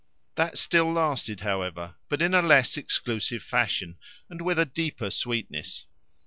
That 0.33 0.57
still 0.57 0.91
lasted, 0.91 1.41
however, 1.41 1.93
but 2.09 2.23
in 2.23 2.33
a 2.33 2.41
less 2.41 2.75
exclusive 2.75 3.43
fashion 3.43 3.99
and 4.31 4.41
with 4.41 4.57
a 4.57 4.65
deeper 4.65 5.11
sweetness. 5.11 5.85